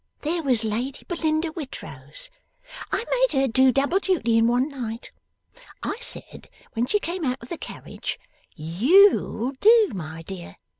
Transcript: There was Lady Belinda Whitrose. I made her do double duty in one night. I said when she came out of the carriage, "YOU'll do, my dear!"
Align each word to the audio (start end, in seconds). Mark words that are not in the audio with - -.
There 0.21 0.41
was 0.41 0.63
Lady 0.63 1.05
Belinda 1.07 1.49
Whitrose. 1.49 2.31
I 2.91 3.05
made 3.11 3.39
her 3.39 3.47
do 3.47 3.71
double 3.71 3.99
duty 3.99 4.35
in 4.35 4.47
one 4.47 4.67
night. 4.67 5.11
I 5.83 5.99
said 6.01 6.49
when 6.73 6.87
she 6.87 6.97
came 6.99 7.23
out 7.23 7.37
of 7.39 7.49
the 7.49 7.57
carriage, 7.59 8.17
"YOU'll 8.55 9.51
do, 9.59 9.91
my 9.93 10.23
dear!" 10.23 10.55